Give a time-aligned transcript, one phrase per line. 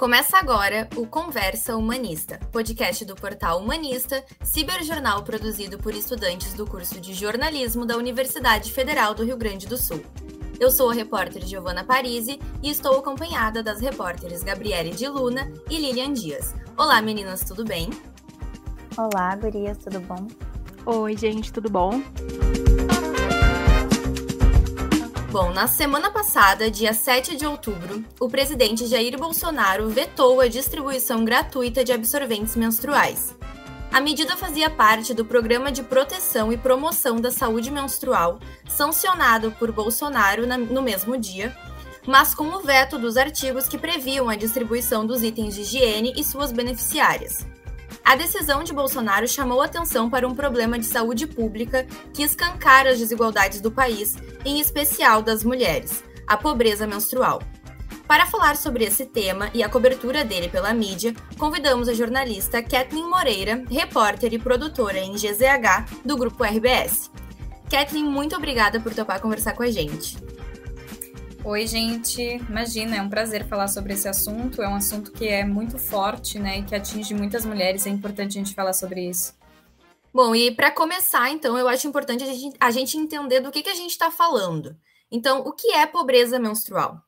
[0.00, 6.98] Começa agora o Conversa Humanista, podcast do portal Humanista, ciberjornal produzido por estudantes do curso
[6.98, 10.02] de jornalismo da Universidade Federal do Rio Grande do Sul.
[10.58, 15.76] Eu sou a repórter Giovana Parisi e estou acompanhada das repórteres Gabriele de Luna e
[15.76, 16.54] Lilian Dias.
[16.78, 17.90] Olá, meninas, tudo bem?
[18.96, 20.26] Olá, gurias, tudo bom?
[20.86, 22.02] Oi, gente, tudo bom?
[25.30, 31.24] Bom, na semana passada, dia 7 de outubro, o presidente Jair Bolsonaro vetou a distribuição
[31.24, 33.32] gratuita de absorventes menstruais.
[33.92, 39.70] A medida fazia parte do Programa de Proteção e Promoção da Saúde Menstrual, sancionado por
[39.70, 41.56] Bolsonaro no mesmo dia,
[42.04, 46.24] mas com o veto dos artigos que previam a distribuição dos itens de higiene e
[46.24, 47.46] suas beneficiárias.
[48.10, 52.98] A decisão de Bolsonaro chamou atenção para um problema de saúde pública que escancara as
[52.98, 57.40] desigualdades do país, em especial das mulheres, a pobreza menstrual.
[58.08, 63.08] Para falar sobre esse tema e a cobertura dele pela mídia, convidamos a jornalista Kathleen
[63.08, 67.12] Moreira, repórter e produtora em GZH do grupo RBS.
[67.70, 70.16] Kathleen, muito obrigada por topar conversar com a gente.
[71.42, 72.20] Oi, gente.
[72.20, 74.60] Imagina, é um prazer falar sobre esse assunto.
[74.60, 77.86] É um assunto que é muito forte, né, e que atinge muitas mulheres.
[77.86, 79.34] É importante a gente falar sobre isso.
[80.12, 83.62] Bom, e para começar, então, eu acho importante a gente, a gente entender do que,
[83.62, 84.76] que a gente está falando.
[85.10, 87.02] Então, o que é pobreza menstrual?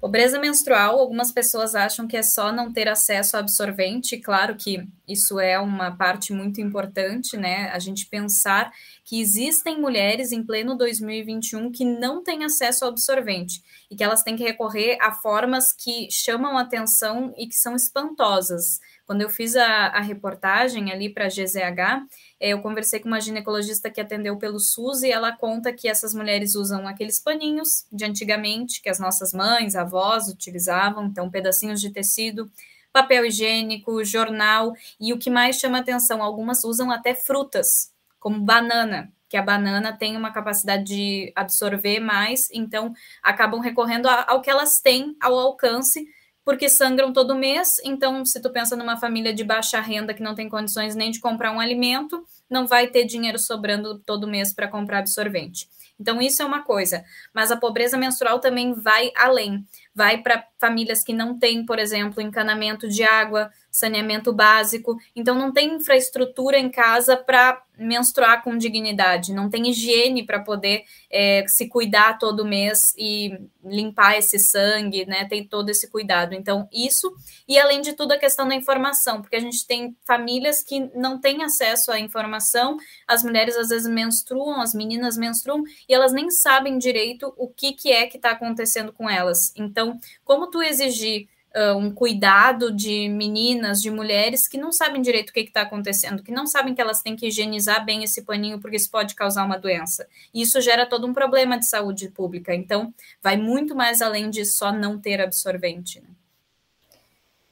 [0.00, 4.86] Pobreza menstrual, algumas pessoas acham que é só não ter acesso a absorvente, claro que
[5.08, 7.70] isso é uma parte muito importante, né?
[7.70, 8.70] A gente pensar
[9.04, 14.22] que existem mulheres em pleno 2021 que não têm acesso ao absorvente e que elas
[14.22, 18.80] têm que recorrer a formas que chamam atenção e que são espantosas.
[19.06, 22.06] Quando eu fiz a, a reportagem ali para a GZH,
[22.40, 26.14] é, eu conversei com uma ginecologista que atendeu pelo SUS e ela conta que essas
[26.14, 31.90] mulheres usam aqueles paninhos de antigamente, que as nossas mães, avós utilizavam, então pedacinhos de
[31.90, 32.50] tecido,
[32.90, 37.92] papel higiênico, jornal, e o que mais chama atenção, algumas usam até frutas,
[38.24, 44.40] como banana, que a banana tem uma capacidade de absorver mais, então acabam recorrendo ao
[44.40, 46.06] que elas têm ao alcance
[46.42, 47.76] porque sangram todo mês.
[47.84, 51.20] Então, se tu pensa numa família de baixa renda que não tem condições nem de
[51.20, 55.68] comprar um alimento, não vai ter dinheiro sobrando todo mês para comprar absorvente.
[56.00, 57.04] Então, isso é uma coisa.
[57.34, 59.66] Mas a pobreza menstrual também vai além.
[59.94, 65.52] Vai para famílias que não têm, por exemplo, encanamento de água, saneamento básico, então não
[65.52, 71.68] tem infraestrutura em casa para menstruar com dignidade, não tem higiene para poder é, se
[71.68, 75.24] cuidar todo mês e limpar esse sangue, né?
[75.24, 76.34] Tem todo esse cuidado.
[76.34, 77.12] Então, isso,
[77.48, 81.20] e além de tudo, a questão da informação, porque a gente tem famílias que não
[81.20, 82.76] têm acesso à informação,
[83.08, 87.72] as mulheres às vezes menstruam, as meninas menstruam, e elas nem sabem direito o que,
[87.72, 89.52] que é que está acontecendo com elas.
[89.56, 89.83] Então,
[90.24, 95.32] como tu exigir uh, um cuidado de meninas, de mulheres que não sabem direito o
[95.32, 98.76] que está acontecendo, que não sabem que elas têm que higienizar bem esse paninho porque
[98.76, 100.06] isso pode causar uma doença.
[100.32, 102.54] E isso gera todo um problema de saúde pública.
[102.54, 102.92] Então,
[103.22, 106.00] vai muito mais além de só não ter absorvente.
[106.00, 106.08] Né?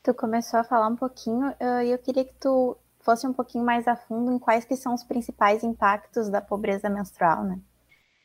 [0.03, 1.55] Tu começou a falar um pouquinho
[1.85, 4.95] e eu queria que tu fosse um pouquinho mais a fundo em quais que são
[4.95, 7.59] os principais impactos da pobreza menstrual, né?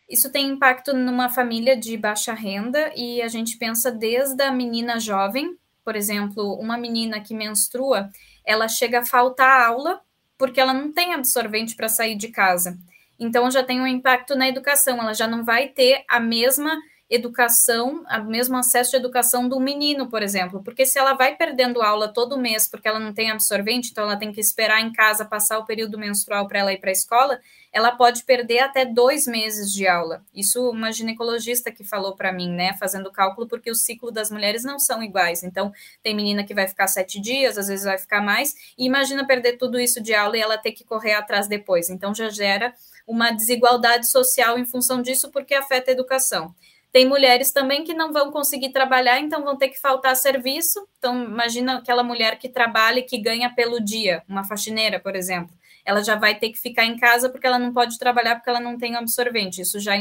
[0.09, 4.99] Isso tem impacto numa família de baixa renda e a gente pensa desde a menina
[4.99, 8.09] jovem, por exemplo, uma menina que menstrua,
[8.45, 10.01] ela chega a faltar aula
[10.37, 12.77] porque ela não tem absorvente para sair de casa.
[13.19, 16.77] Então já tem um impacto na educação, ela já não vai ter a mesma
[17.09, 21.81] educação, o mesmo acesso de educação do menino, por exemplo, porque se ela vai perdendo
[21.81, 25.23] aula todo mês porque ela não tem absorvente, então ela tem que esperar em casa
[25.23, 27.39] passar o período menstrual para ela ir para a escola,
[27.71, 30.21] ela pode perder até dois meses de aula.
[30.33, 34.63] Isso uma ginecologista que falou para mim, né, fazendo cálculo, porque o ciclo das mulheres
[34.63, 35.43] não são iguais.
[35.43, 35.71] Então,
[36.03, 39.57] tem menina que vai ficar sete dias, às vezes vai ficar mais, e imagina perder
[39.57, 41.89] tudo isso de aula e ela ter que correr atrás depois.
[41.89, 42.73] Então, já gera
[43.05, 46.53] uma desigualdade social em função disso, porque afeta a educação.
[46.97, 50.83] Tem mulheres também que não vão conseguir trabalhar, então vão ter que faltar serviço.
[50.97, 55.55] Então, imagina aquela mulher que trabalha e que ganha pelo dia, uma faxineira, por exemplo
[55.87, 58.59] ela já vai ter que ficar em casa porque ela não pode trabalhar porque ela
[58.59, 59.61] não tem absorvente.
[59.61, 59.93] Isso já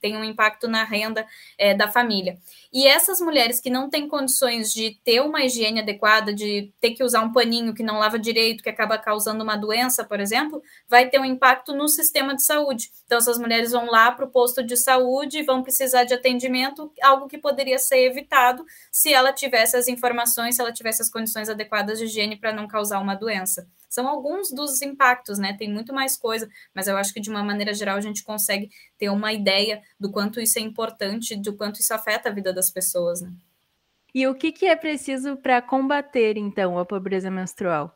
[0.00, 1.26] tem um impacto na renda
[1.58, 2.38] é, da família.
[2.72, 7.04] E essas mulheres que não têm condições de ter uma higiene adequada, de ter que
[7.04, 11.06] usar um paninho que não lava direito, que acaba causando uma doença, por exemplo, vai
[11.10, 12.90] ter um impacto no sistema de saúde.
[13.04, 16.90] Então, essas mulheres vão lá para o posto de saúde e vão precisar de atendimento,
[17.02, 21.50] algo que poderia ser evitado se ela tivesse as informações, se ela tivesse as condições
[21.50, 23.68] adequadas de higiene para não causar uma doença.
[23.88, 25.56] São alguns dos impactos, né?
[25.58, 28.70] Tem muito mais coisa, mas eu acho que de uma maneira geral a gente consegue
[28.98, 32.70] ter uma ideia do quanto isso é importante, do quanto isso afeta a vida das
[32.70, 33.32] pessoas, né?
[34.14, 37.94] E o que, que é preciso para combater, então, a pobreza menstrual?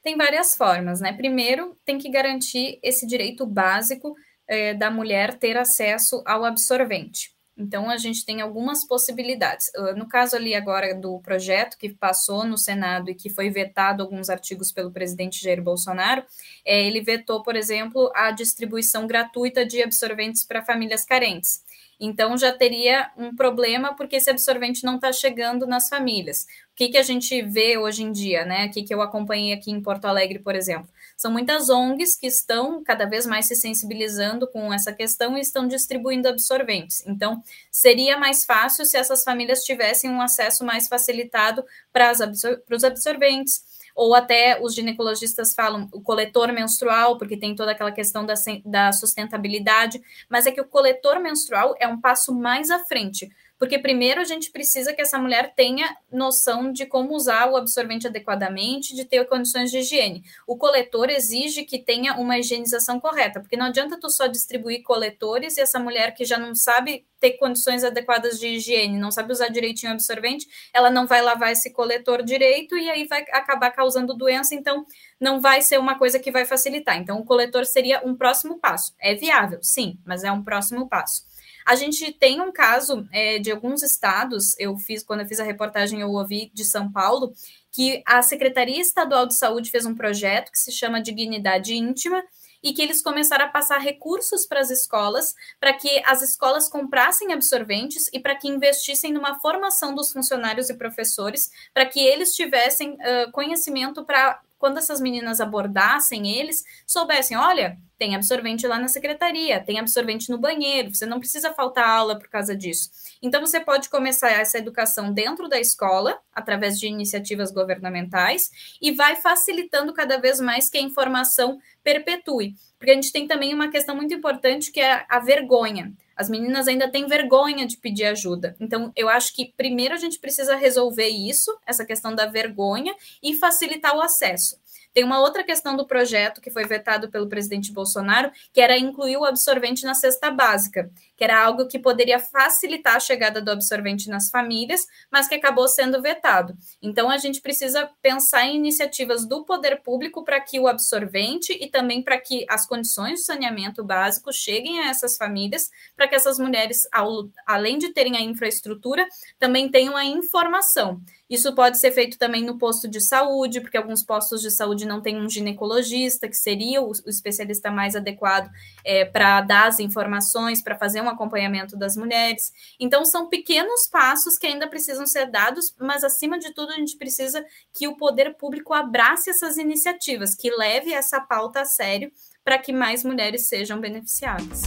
[0.00, 1.12] Tem várias formas, né?
[1.12, 4.14] Primeiro, tem que garantir esse direito básico
[4.46, 7.35] eh, da mulher ter acesso ao absorvente.
[7.56, 9.70] Então, a gente tem algumas possibilidades.
[9.74, 14.02] Ah, no caso ali agora do projeto que passou no Senado e que foi vetado
[14.02, 16.22] alguns artigos pelo presidente Jair Bolsonaro,
[16.64, 21.64] é, ele vetou, por exemplo, a distribuição gratuita de absorventes para famílias carentes.
[21.98, 26.42] Então já teria um problema porque esse absorvente não está chegando nas famílias.
[26.72, 28.66] O que, que a gente vê hoje em dia, né?
[28.66, 30.88] O que, que eu acompanhei aqui em Porto Alegre, por exemplo?
[31.16, 35.66] São muitas ONGs que estão cada vez mais se sensibilizando com essa questão e estão
[35.66, 37.02] distribuindo absorventes.
[37.06, 42.84] Então, seria mais fácil se essas famílias tivessem um acesso mais facilitado para absor os
[42.84, 43.64] absorventes
[43.96, 48.92] ou até os ginecologistas falam o coletor menstrual, porque tem toda aquela questão da, da
[48.92, 54.20] sustentabilidade, mas é que o coletor menstrual é um passo mais à frente, porque primeiro
[54.20, 59.04] a gente precisa que essa mulher tenha noção de como usar o absorvente adequadamente, de
[59.04, 60.22] ter condições de higiene.
[60.46, 65.56] O coletor exige que tenha uma higienização correta, porque não adianta tu só distribuir coletores
[65.56, 69.48] e essa mulher que já não sabe ter condições adequadas de higiene, não sabe usar
[69.48, 74.14] direitinho o absorvente, ela não vai lavar esse coletor direito e aí vai acabar causando
[74.14, 74.84] doença, então
[75.18, 76.98] não vai ser uma coisa que vai facilitar.
[76.98, 78.94] Então o coletor seria um próximo passo.
[79.00, 81.24] É viável, sim, mas é um próximo passo.
[81.66, 85.44] A gente tem um caso é, de alguns estados, eu fiz, quando eu fiz a
[85.44, 87.32] reportagem, eu ouvi de São Paulo,
[87.72, 92.22] que a Secretaria Estadual de Saúde fez um projeto que se chama Dignidade Íntima,
[92.62, 97.32] e que eles começaram a passar recursos para as escolas, para que as escolas comprassem
[97.32, 102.94] absorventes e para que investissem numa formação dos funcionários e professores, para que eles tivessem
[102.94, 109.60] uh, conhecimento para quando essas meninas abordassem eles, soubessem: olha, tem absorvente lá na secretaria,
[109.60, 112.90] tem absorvente no banheiro, você não precisa faltar aula por causa disso.
[113.22, 118.50] Então, você pode começar essa educação dentro da escola, através de iniciativas governamentais,
[118.80, 122.54] e vai facilitando cada vez mais que a informação perpetue.
[122.78, 125.92] Porque a gente tem também uma questão muito importante que é a vergonha.
[126.16, 128.56] As meninas ainda têm vergonha de pedir ajuda.
[128.58, 133.34] Então, eu acho que primeiro a gente precisa resolver isso, essa questão da vergonha, e
[133.34, 134.56] facilitar o acesso.
[134.92, 139.16] Tem uma outra questão do projeto que foi vetado pelo presidente Bolsonaro, que era incluir
[139.16, 144.08] o absorvente na cesta básica, que era algo que poderia facilitar a chegada do absorvente
[144.08, 146.56] nas famílias, mas que acabou sendo vetado.
[146.80, 151.68] Então, a gente precisa pensar em iniciativas do poder público para que o absorvente e
[151.68, 156.38] também para que as condições de saneamento básico cheguem a essas famílias, para que essas
[156.38, 159.06] mulheres, ao, além de terem a infraestrutura,
[159.38, 161.00] também tenham a informação.
[161.28, 165.00] Isso pode ser feito também no posto de saúde, porque alguns postos de saúde não
[165.00, 168.48] têm um ginecologista, que seria o, especialista mais adequado
[168.84, 172.52] é, para dar as informações, para fazer um acompanhamento das mulheres.
[172.78, 176.96] Então, são pequenos passos que ainda precisam ser dados, mas acima de tudo, a gente
[176.96, 182.12] precisa que o poder público abrace essas iniciativas, que leve essa pauta a sério
[182.44, 184.62] para que mais mulheres sejam beneficiadas.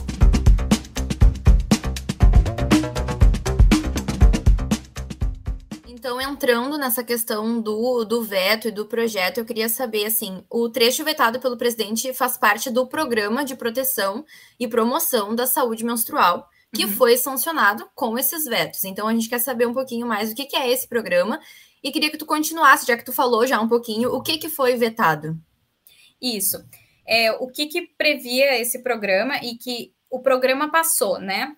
[5.99, 10.69] Então, entrando nessa questão do, do veto e do projeto, eu queria saber, assim, o
[10.69, 14.23] trecho vetado pelo presidente faz parte do Programa de Proteção
[14.57, 16.91] e Promoção da Saúde Menstrual, que uhum.
[16.93, 18.85] foi sancionado com esses vetos.
[18.85, 21.37] Então, a gente quer saber um pouquinho mais o que, que é esse programa
[21.83, 24.47] e queria que tu continuasse, já que tu falou já um pouquinho, o que, que
[24.47, 25.37] foi vetado.
[26.21, 26.63] Isso.
[27.05, 31.57] É, o que, que previa esse programa e que o programa passou, né?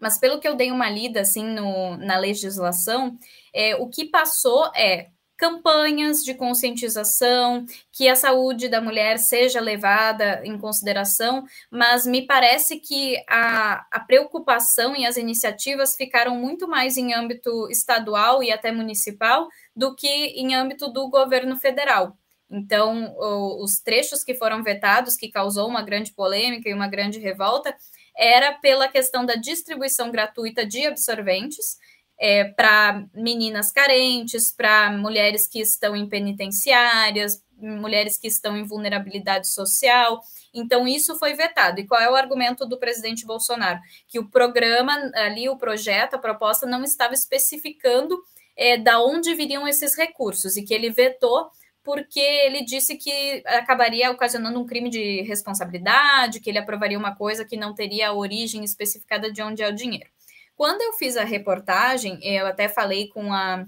[0.00, 3.18] Mas pelo que eu dei uma lida assim no, na legislação,
[3.56, 10.40] é, o que passou é campanhas de conscientização, que a saúde da mulher seja levada
[10.44, 16.96] em consideração, mas me parece que a, a preocupação e as iniciativas ficaram muito mais
[16.96, 22.16] em âmbito estadual e até municipal do que em âmbito do governo federal.
[22.50, 27.18] Então, o, os trechos que foram vetados, que causou uma grande polêmica e uma grande
[27.18, 27.76] revolta,
[28.16, 31.76] era pela questão da distribuição gratuita de absorventes
[32.18, 39.48] é, para meninas carentes, para mulheres que estão em penitenciárias, mulheres que estão em vulnerabilidade
[39.48, 40.20] social.
[40.52, 41.80] Então, isso foi vetado.
[41.80, 43.80] E qual é o argumento do presidente Bolsonaro?
[44.08, 48.18] Que o programa, ali, o projeto, a proposta, não estava especificando
[48.56, 51.50] é, da onde viriam esses recursos e que ele vetou
[51.86, 57.44] porque ele disse que acabaria ocasionando um crime de responsabilidade, que ele aprovaria uma coisa
[57.44, 60.10] que não teria a origem especificada de onde é o dinheiro.
[60.56, 63.66] Quando eu fiz a reportagem, eu até falei com a,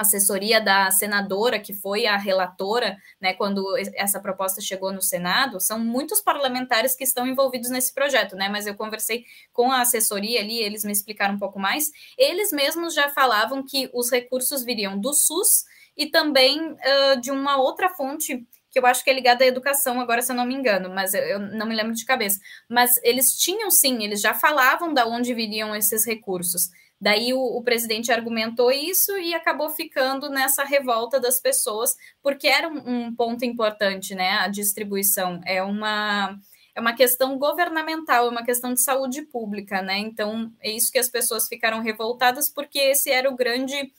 [0.00, 5.78] assessoria da senadora, que foi a relatora, né, quando essa proposta chegou no Senado, são
[5.78, 10.58] muitos parlamentares que estão envolvidos nesse projeto, né, mas eu conversei com a assessoria ali,
[10.58, 15.12] eles me explicaram um pouco mais, eles mesmos já falavam que os recursos viriam do
[15.12, 15.64] SUS
[15.96, 20.00] e também uh, de uma outra fonte que eu acho que é ligada à educação,
[20.00, 22.38] agora se eu não me engano, mas eu, eu, não me lembro de cabeça.
[22.68, 26.70] Mas eles tinham sim, eles já falavam da onde viriam esses recursos.
[27.00, 32.68] Daí o, o, presidente argumentou isso e acabou ficando nessa revolta das pessoas, porque era
[32.68, 34.32] um, um, ponto importante, né?
[34.32, 36.38] A distribuição é uma
[36.74, 39.98] é uma questão governamental, é uma questão de saúde pública, né?
[39.98, 43.92] Então é isso que as pessoas ficaram revoltadas, porque esse era o grande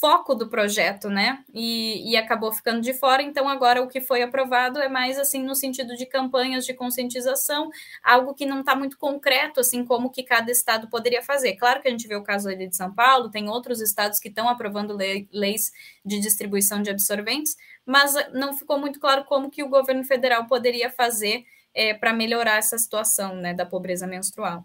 [0.00, 1.42] foco do projeto, né?
[1.54, 3.22] E, e, acabou ficando de fora.
[3.22, 7.70] Então, agora o que foi aprovado é mais assim no sentido de campanhas de conscientização,
[8.02, 11.56] algo que não está muito concreto, assim como que cada estado poderia fazer.
[11.56, 14.28] Claro que a gente vê o caso ali de São Paulo, tem outros estados que
[14.28, 15.72] estão aprovando lei, leis
[16.04, 20.90] de distribuição de absorventes, mas não ficou muito claro como que o governo federal poderia
[20.90, 24.64] fazer é, para melhorar essa situação, né, da pobreza menstrual.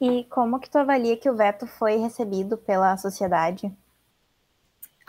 [0.00, 3.72] E como que tu avalia que o veto foi recebido pela sociedade?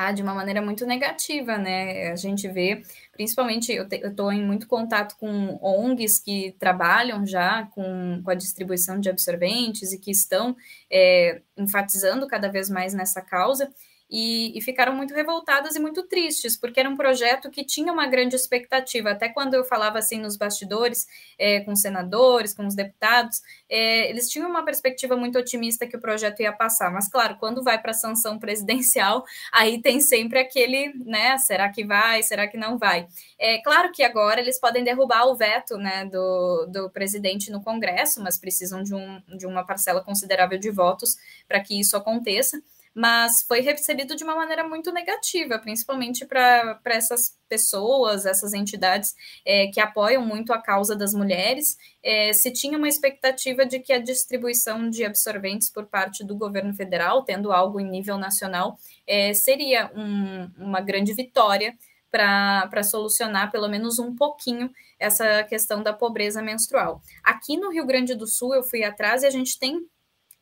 [0.02, 2.10] Ah, de uma maneira muito negativa, né?
[2.10, 8.22] A gente vê, principalmente, eu estou em muito contato com ONGs que trabalham já com,
[8.24, 10.56] com a distribuição de absorventes e que estão
[10.90, 13.70] é, enfatizando cada vez mais nessa causa
[14.10, 18.08] e, e, ficaram muito revoltadas e muito tristes, porque era um projeto que tinha uma
[18.08, 19.12] grande expectativa.
[19.12, 21.06] Até quando eu falava assim nos bastidores,
[21.38, 25.96] é, com os senadores, com os deputados, é, eles tinham uma perspectiva muito otimista que
[25.96, 26.92] o projeto ia passar.
[26.92, 29.24] Mas, claro, quando vai para a sanção presidencial,
[29.54, 31.38] aí tem sempre aquele, né?
[31.38, 32.24] Será que vai?
[32.24, 33.08] Será que não vai?
[33.38, 38.24] É claro que agora eles podem derrubar o veto né, do, do presidente no Congresso,
[38.24, 41.16] mas precisam de, um, de uma parcela considerável de votos
[41.48, 42.60] para que isso aconteça
[42.94, 49.16] mas foi recebido de uma maneira muito negativa, principalmente para essas pessoas, essas entidades
[49.46, 51.78] é, que apoiam muito a causa das mulheres.
[52.04, 56.74] É, se tinha uma expectativa de que a distribuição de absorventes por parte do governo
[56.74, 58.78] federal, tendo algo em nível nacional,
[59.08, 61.78] é, seria um, uma grande vitória
[62.12, 67.02] para solucionar pelo menos um pouquinho essa questão da pobreza menstrual.
[67.24, 69.88] Aqui no Rio Grande do Sul, eu fui atrás e a gente tem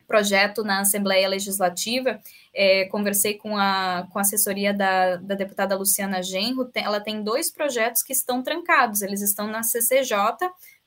[0.07, 2.19] projeto na Assembleia Legislativa,
[2.53, 7.21] é, conversei com a, com a assessoria da, da deputada Luciana Genro, tem, ela tem
[7.21, 10.17] dois projetos que estão trancados, eles estão na CCJ,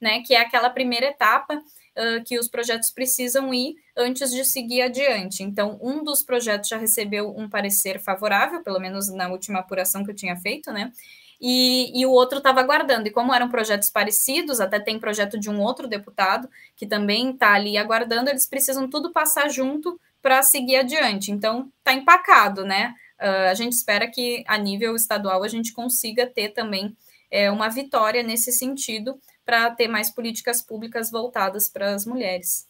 [0.01, 4.83] né, que é aquela primeira etapa uh, que os projetos precisam ir antes de seguir
[4.83, 5.43] adiante.
[5.43, 10.11] Então, um dos projetos já recebeu um parecer favorável, pelo menos na última apuração que
[10.11, 10.91] eu tinha feito, né,
[11.41, 13.09] e, e o outro estava aguardando.
[13.09, 17.55] E como eram projetos parecidos, até tem projeto de um outro deputado que também está
[17.55, 21.31] ali aguardando, eles precisam tudo passar junto para seguir adiante.
[21.31, 22.95] Então, está empacado, né?
[23.19, 26.97] Uh, a gente espera que a nível estadual a gente consiga ter também
[27.31, 32.67] é, uma vitória nesse sentido para ter mais políticas públicas voltadas para as mulheres.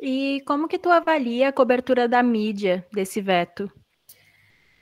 [0.00, 3.70] E como que tu avalia a cobertura da mídia desse veto?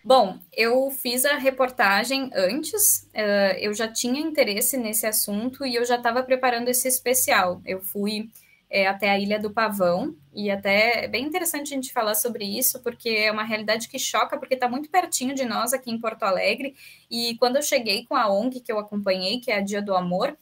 [0.02, 5.84] Bom, eu fiz a reportagem antes, uh, eu já tinha interesse nesse assunto e eu
[5.84, 7.60] já estava preparando esse especial.
[7.66, 8.30] Eu fui
[8.70, 12.44] é, até a Ilha do Pavão, e até é bem interessante a gente falar sobre
[12.44, 15.98] isso, porque é uma realidade que choca, porque está muito pertinho de nós aqui em
[15.98, 16.74] Porto Alegre.
[17.10, 19.94] E quando eu cheguei com a ONG que eu acompanhei, que é a Dia do
[19.94, 20.36] Amor,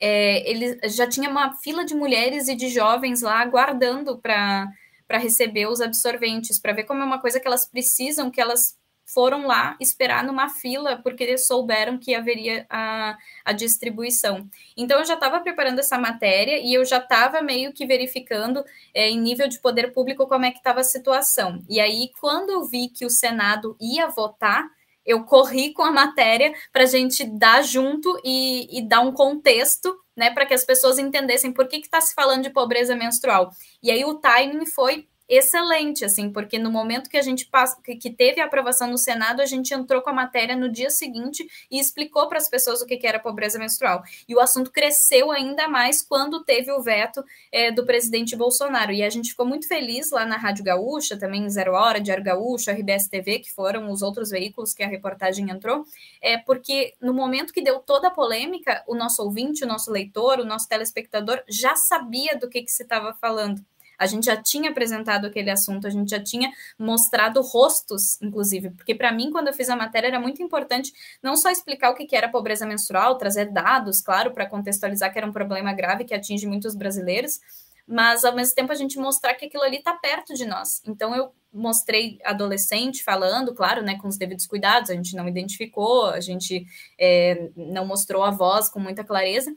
[0.00, 4.66] é, ele já tinha uma fila de mulheres e de jovens lá aguardando para
[5.14, 8.76] para receber os absorventes, para ver como é uma coisa que elas precisam, que elas
[9.06, 14.50] foram lá esperar numa fila porque souberam que haveria a, a distribuição.
[14.76, 19.08] Então eu já estava preparando essa matéria e eu já estava meio que verificando é,
[19.08, 21.62] em nível de poder público como é que estava a situação.
[21.68, 24.68] E aí, quando eu vi que o Senado ia votar,
[25.04, 29.96] eu corri com a matéria para a gente dar junto e, e dar um contexto
[30.16, 33.50] né, para que as pessoas entendessem por que está se falando de pobreza menstrual.
[33.82, 38.10] E aí o timing foi excelente, assim, porque no momento que a gente passa, que
[38.10, 41.78] teve a aprovação no Senado, a gente entrou com a matéria no dia seguinte e
[41.78, 44.02] explicou para as pessoas o que, que era pobreza menstrual.
[44.28, 48.92] E o assunto cresceu ainda mais quando teve o veto é, do presidente Bolsonaro.
[48.92, 52.70] E a gente ficou muito feliz lá na Rádio Gaúcha, também Zero Hora, Diário Gaúcho,
[52.70, 55.84] RBS TV, que foram os outros veículos que a reportagem entrou,
[56.20, 60.40] é porque no momento que deu toda a polêmica, o nosso ouvinte, o nosso leitor,
[60.40, 63.64] o nosso telespectador já sabia do que, que se estava falando.
[63.98, 68.94] A gente já tinha apresentado aquele assunto, a gente já tinha mostrado rostos, inclusive, porque
[68.94, 72.14] para mim, quando eu fiz a matéria, era muito importante não só explicar o que
[72.14, 76.46] era pobreza menstrual, trazer dados, claro, para contextualizar que era um problema grave que atinge
[76.46, 77.40] muitos brasileiros,
[77.86, 80.80] mas ao mesmo tempo a gente mostrar que aquilo ali está perto de nós.
[80.86, 86.06] Então eu mostrei adolescente falando, claro, né, com os devidos cuidados, a gente não identificou,
[86.06, 86.66] a gente
[86.98, 89.54] é, não mostrou a voz com muita clareza.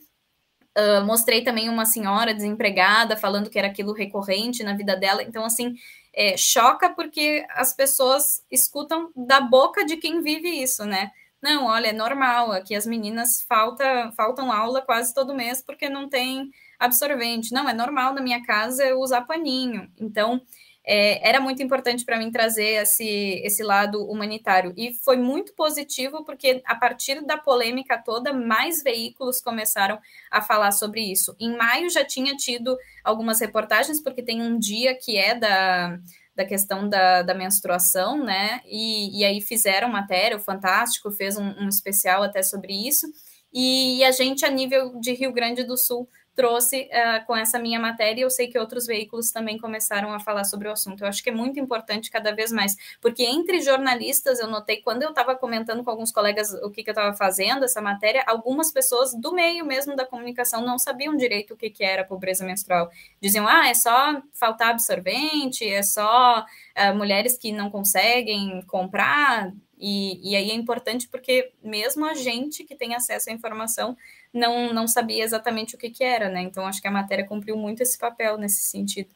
[0.77, 5.23] Uh, mostrei também uma senhora desempregada falando que era aquilo recorrente na vida dela.
[5.23, 5.73] Então, assim,
[6.13, 11.11] é, choca porque as pessoas escutam da boca de quem vive isso, né?
[11.41, 16.09] Não, olha, é normal, aqui as meninas falta, faltam aula quase todo mês porque não
[16.09, 17.53] tem absorvente.
[17.53, 19.91] Não, é normal na minha casa eu usar paninho.
[19.99, 20.41] Então,
[20.89, 24.73] é, era muito importante para mim trazer esse, esse lado humanitário.
[24.77, 29.99] E foi muito positivo, porque a partir da polêmica toda, mais veículos começaram
[30.31, 31.35] a falar sobre isso.
[31.37, 35.99] Em maio já tinha tido algumas reportagens, porque tem um dia que é da,
[36.33, 38.61] da questão da, da menstruação, né?
[38.65, 43.05] E, e aí fizeram matéria, o Fantástico fez um, um especial até sobre isso.
[43.53, 47.57] E, e a gente, a nível de Rio Grande do Sul, trouxe uh, com essa
[47.57, 51.03] minha matéria, eu sei que outros veículos também começaram a falar sobre o assunto.
[51.03, 55.01] Eu acho que é muito importante cada vez mais, porque entre jornalistas, eu notei, quando
[55.01, 58.71] eu estava comentando com alguns colegas o que, que eu estava fazendo, essa matéria, algumas
[58.71, 62.87] pessoas do meio mesmo da comunicação não sabiam direito o que, que era pobreza menstrual.
[63.19, 70.31] Diziam, ah, é só faltar absorvente, é só uh, mulheres que não conseguem comprar, e,
[70.31, 73.95] e, aí é importante porque mesmo a gente que tem acesso à informação
[74.33, 76.41] não, não sabia exatamente o que, que era, né?
[76.41, 79.09] Então acho que a matéria cumpriu muito esse papel nesse sentido.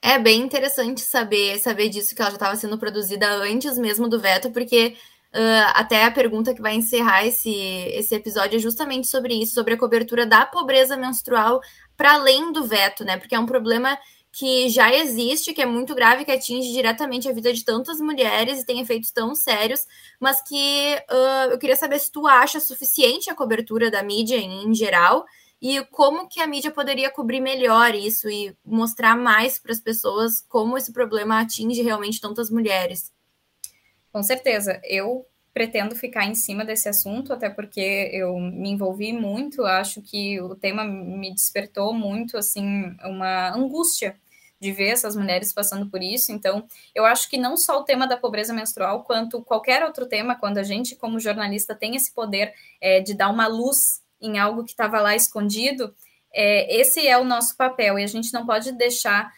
[0.00, 4.20] É bem interessante saber saber disso que ela já estava sendo produzida antes mesmo do
[4.20, 4.96] veto, porque
[5.34, 9.74] uh, até a pergunta que vai encerrar esse, esse episódio é justamente sobre isso, sobre
[9.74, 11.60] a cobertura da pobreza menstrual
[11.96, 13.16] para além do veto, né?
[13.16, 13.98] Porque é um problema
[14.30, 18.60] que já existe, que é muito grave, que atinge diretamente a vida de tantas mulheres
[18.60, 19.86] e tem efeitos tão sérios,
[20.20, 24.74] mas que uh, eu queria saber se tu acha suficiente a cobertura da mídia em,
[24.74, 25.24] geral
[25.60, 30.40] e como que a mídia poderia cobrir melhor isso e mostrar mais para as pessoas
[30.48, 33.12] como esse problema atinge realmente tantas mulheres.
[34.12, 35.26] Com certeza, eu
[35.58, 40.54] pretendo ficar em cima desse assunto, até porque eu me envolvi muito, acho que o
[40.54, 44.16] tema me despertou muito, assim, uma angústia
[44.60, 46.30] de ver essas mulheres passando por isso.
[46.30, 50.36] Então, eu acho que não só o tema da pobreza menstrual, quanto qualquer outro tema,
[50.36, 54.62] quando a gente, como jornalista, tem esse poder é, de dar uma luz em algo
[54.62, 55.92] que estava lá escondido,
[56.32, 59.32] é, esse é o nosso papel, e a gente não pode deixar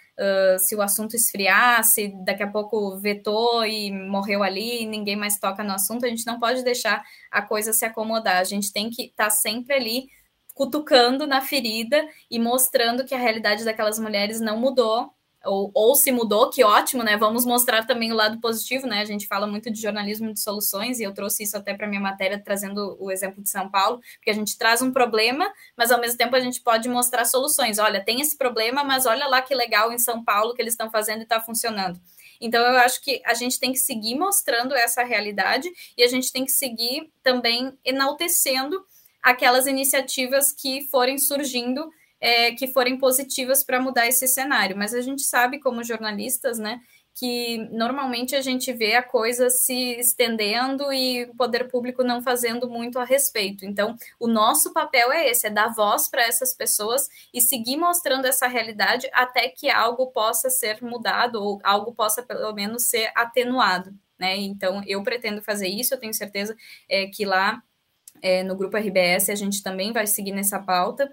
[0.58, 5.64] se o assunto esfriar, se daqui a pouco vetou e morreu ali ninguém mais toca
[5.64, 8.36] no assunto, a gente não pode deixar a coisa se acomodar.
[8.36, 10.08] A gente tem que estar tá sempre ali
[10.54, 15.10] cutucando na ferida e mostrando que a realidade daquelas mulheres não mudou,
[15.44, 17.16] ou, ou se mudou, que ótimo, né?
[17.16, 19.00] Vamos mostrar também o lado positivo, né?
[19.00, 22.00] A gente fala muito de jornalismo de soluções, e eu trouxe isso até para minha
[22.00, 26.00] matéria, trazendo o exemplo de São Paulo, porque a gente traz um problema, mas ao
[26.00, 27.78] mesmo tempo a gente pode mostrar soluções.
[27.78, 30.90] Olha, tem esse problema, mas olha lá que legal em São Paulo que eles estão
[30.90, 32.00] fazendo e está funcionando.
[32.40, 36.32] Então, eu acho que a gente tem que seguir mostrando essa realidade e a gente
[36.32, 38.82] tem que seguir também enaltecendo
[39.22, 44.76] aquelas iniciativas que forem surgindo é, que forem positivas para mudar esse cenário.
[44.76, 46.80] Mas a gente sabe, como jornalistas, né,
[47.14, 52.68] que normalmente a gente vê a coisa se estendendo e o poder público não fazendo
[52.68, 53.64] muito a respeito.
[53.64, 58.26] Então, o nosso papel é esse: é dar voz para essas pessoas e seguir mostrando
[58.26, 63.92] essa realidade até que algo possa ser mudado ou algo possa, pelo menos, ser atenuado.
[64.18, 64.36] Né?
[64.36, 66.54] Então, eu pretendo fazer isso, eu tenho certeza
[66.88, 67.62] é, que lá
[68.22, 71.10] é, no grupo RBS a gente também vai seguir nessa pauta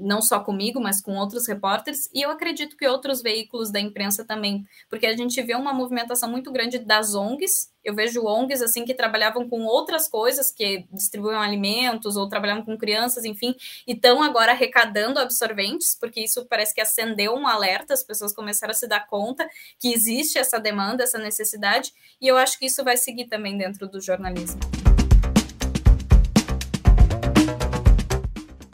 [0.00, 4.24] não só comigo, mas com outros repórteres, e eu acredito que outros veículos da imprensa
[4.24, 7.70] também, porque a gente vê uma movimentação muito grande das ONGs.
[7.84, 12.78] Eu vejo ONGs assim que trabalhavam com outras coisas, que distribuíam alimentos ou trabalhavam com
[12.78, 13.54] crianças, enfim,
[13.86, 18.72] e estão agora arrecadando absorventes, porque isso parece que acendeu um alerta, as pessoas começaram
[18.72, 19.48] a se dar conta
[19.78, 23.88] que existe essa demanda, essa necessidade, e eu acho que isso vai seguir também dentro
[23.88, 24.81] do jornalismo.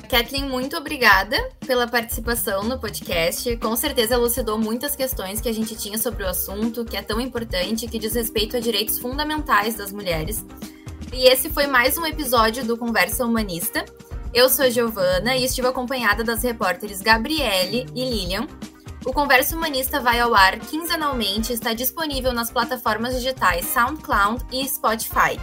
[0.09, 3.55] Kathleen, muito obrigada pela participação no podcast.
[3.59, 7.21] Com certeza elucidou muitas questões que a gente tinha sobre o assunto, que é tão
[7.21, 10.43] importante, que diz respeito a direitos fundamentais das mulheres.
[11.13, 13.85] E esse foi mais um episódio do Conversa Humanista.
[14.33, 18.47] Eu sou Giovana e estive acompanhada das repórteres Gabriele e Lilian.
[19.05, 24.67] O Conversa Humanista vai ao ar quinzenalmente e está disponível nas plataformas digitais SoundCloud e
[24.67, 25.39] Spotify.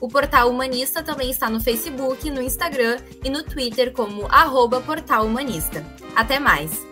[0.00, 5.26] O Portal Humanista também está no Facebook, no Instagram e no Twitter como arroba Portal
[5.26, 5.84] Humanista.
[6.14, 6.87] Até mais!